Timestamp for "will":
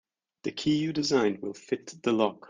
1.43-1.53